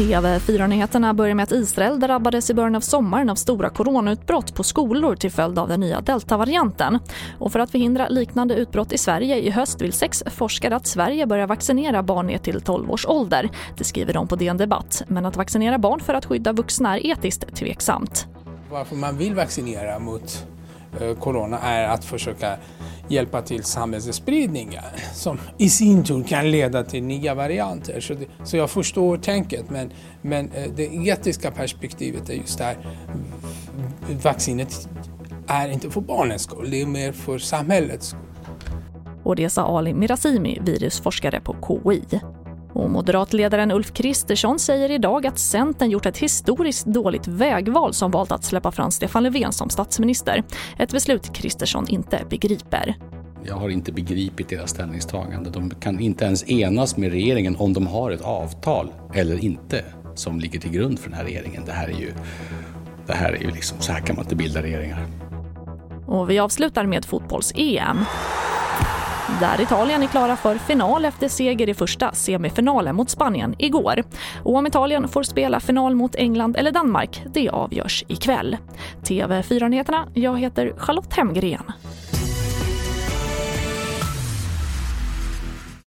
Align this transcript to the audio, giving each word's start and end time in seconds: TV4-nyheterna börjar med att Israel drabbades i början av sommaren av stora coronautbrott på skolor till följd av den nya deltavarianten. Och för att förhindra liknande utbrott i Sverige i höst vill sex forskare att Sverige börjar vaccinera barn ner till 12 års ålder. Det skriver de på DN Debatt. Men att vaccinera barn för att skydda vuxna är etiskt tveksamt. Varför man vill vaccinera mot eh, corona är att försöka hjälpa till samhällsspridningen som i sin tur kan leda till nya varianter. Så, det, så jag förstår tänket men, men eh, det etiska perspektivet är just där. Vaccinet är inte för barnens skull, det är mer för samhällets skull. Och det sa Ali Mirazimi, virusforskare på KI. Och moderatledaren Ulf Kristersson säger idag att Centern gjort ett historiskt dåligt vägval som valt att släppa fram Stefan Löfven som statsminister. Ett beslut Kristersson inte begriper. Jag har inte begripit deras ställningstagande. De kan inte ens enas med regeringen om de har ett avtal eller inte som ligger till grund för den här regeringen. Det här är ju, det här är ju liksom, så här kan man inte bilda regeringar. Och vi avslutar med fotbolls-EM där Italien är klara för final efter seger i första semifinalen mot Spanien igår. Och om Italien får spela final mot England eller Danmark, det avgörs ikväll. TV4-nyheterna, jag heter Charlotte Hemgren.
TV4-nyheterna 0.00 1.14
börjar 1.14 1.34
med 1.34 1.42
att 1.42 1.52
Israel 1.52 2.00
drabbades 2.00 2.50
i 2.50 2.54
början 2.54 2.74
av 2.74 2.80
sommaren 2.80 3.30
av 3.30 3.34
stora 3.34 3.70
coronautbrott 3.70 4.54
på 4.54 4.62
skolor 4.62 5.16
till 5.16 5.30
följd 5.30 5.58
av 5.58 5.68
den 5.68 5.80
nya 5.80 6.00
deltavarianten. 6.00 6.98
Och 7.38 7.52
för 7.52 7.58
att 7.58 7.70
förhindra 7.70 8.08
liknande 8.08 8.54
utbrott 8.54 8.92
i 8.92 8.98
Sverige 8.98 9.38
i 9.38 9.50
höst 9.50 9.82
vill 9.82 9.92
sex 9.92 10.22
forskare 10.26 10.76
att 10.76 10.86
Sverige 10.86 11.26
börjar 11.26 11.46
vaccinera 11.46 12.02
barn 12.02 12.26
ner 12.26 12.38
till 12.38 12.60
12 12.60 12.90
års 12.90 13.06
ålder. 13.06 13.50
Det 13.76 13.84
skriver 13.84 14.12
de 14.12 14.28
på 14.28 14.36
DN 14.36 14.56
Debatt. 14.56 15.02
Men 15.06 15.26
att 15.26 15.36
vaccinera 15.36 15.78
barn 15.78 16.00
för 16.00 16.14
att 16.14 16.26
skydda 16.26 16.52
vuxna 16.52 16.98
är 16.98 17.06
etiskt 17.06 17.54
tveksamt. 17.54 18.26
Varför 18.70 18.96
man 18.96 19.16
vill 19.16 19.34
vaccinera 19.34 19.98
mot 19.98 20.46
eh, 21.00 21.14
corona 21.14 21.58
är 21.58 21.88
att 21.88 22.04
försöka 22.04 22.56
hjälpa 23.10 23.42
till 23.42 23.64
samhällsspridningen 23.64 24.82
som 25.14 25.38
i 25.58 25.70
sin 25.70 26.04
tur 26.04 26.22
kan 26.22 26.50
leda 26.50 26.84
till 26.84 27.02
nya 27.02 27.34
varianter. 27.34 28.00
Så, 28.00 28.14
det, 28.14 28.26
så 28.44 28.56
jag 28.56 28.70
förstår 28.70 29.16
tänket 29.16 29.70
men, 29.70 29.90
men 30.22 30.50
eh, 30.52 30.70
det 30.76 30.84
etiska 30.84 31.50
perspektivet 31.50 32.28
är 32.28 32.34
just 32.34 32.58
där. 32.58 32.76
Vaccinet 34.22 34.88
är 35.46 35.68
inte 35.68 35.90
för 35.90 36.00
barnens 36.00 36.42
skull, 36.42 36.70
det 36.70 36.80
är 36.82 36.86
mer 36.86 37.12
för 37.12 37.38
samhällets 37.38 38.06
skull. 38.06 38.20
Och 39.22 39.36
det 39.36 39.50
sa 39.50 39.78
Ali 39.78 39.94
Mirazimi, 39.94 40.58
virusforskare 40.62 41.40
på 41.40 41.56
KI. 41.66 42.20
Och 42.80 42.90
moderatledaren 42.90 43.70
Ulf 43.70 43.92
Kristersson 43.92 44.58
säger 44.58 44.90
idag 44.90 45.26
att 45.26 45.38
Centern 45.38 45.90
gjort 45.90 46.06
ett 46.06 46.18
historiskt 46.18 46.86
dåligt 46.86 47.28
vägval 47.28 47.94
som 47.94 48.10
valt 48.10 48.32
att 48.32 48.44
släppa 48.44 48.72
fram 48.72 48.90
Stefan 48.90 49.22
Löfven 49.22 49.52
som 49.52 49.70
statsminister. 49.70 50.42
Ett 50.78 50.92
beslut 50.92 51.32
Kristersson 51.32 51.88
inte 51.88 52.20
begriper. 52.30 52.94
Jag 53.44 53.54
har 53.54 53.68
inte 53.68 53.92
begripit 53.92 54.48
deras 54.48 54.70
ställningstagande. 54.70 55.50
De 55.50 55.70
kan 55.70 56.00
inte 56.00 56.24
ens 56.24 56.50
enas 56.50 56.96
med 56.96 57.10
regeringen 57.10 57.56
om 57.56 57.72
de 57.72 57.86
har 57.86 58.10
ett 58.10 58.22
avtal 58.22 58.92
eller 59.14 59.44
inte 59.44 59.84
som 60.14 60.40
ligger 60.40 60.60
till 60.60 60.70
grund 60.70 60.98
för 60.98 61.10
den 61.10 61.18
här 61.18 61.24
regeringen. 61.24 61.62
Det 61.66 61.72
här 61.72 61.88
är 61.88 62.00
ju, 62.00 62.12
det 63.06 63.14
här 63.14 63.32
är 63.32 63.40
ju 63.40 63.50
liksom, 63.50 63.80
så 63.80 63.92
här 63.92 64.00
kan 64.00 64.16
man 64.16 64.24
inte 64.24 64.36
bilda 64.36 64.62
regeringar. 64.62 65.06
Och 66.06 66.30
vi 66.30 66.38
avslutar 66.38 66.86
med 66.86 67.04
fotbolls-EM 67.04 68.04
där 69.40 69.60
Italien 69.60 70.02
är 70.02 70.06
klara 70.06 70.36
för 70.36 70.58
final 70.58 71.04
efter 71.04 71.28
seger 71.28 71.68
i 71.68 71.74
första 71.74 72.12
semifinalen 72.12 72.96
mot 72.96 73.10
Spanien 73.10 73.54
igår. 73.58 74.02
Och 74.44 74.54
om 74.56 74.66
Italien 74.66 75.08
får 75.08 75.22
spela 75.22 75.60
final 75.60 75.94
mot 75.94 76.14
England 76.14 76.56
eller 76.56 76.72
Danmark, 76.72 77.22
det 77.32 77.48
avgörs 77.48 78.04
ikväll. 78.08 78.56
TV4-nyheterna, 79.02 80.08
jag 80.14 80.38
heter 80.38 80.72
Charlotte 80.76 81.14
Hemgren. 81.14 81.72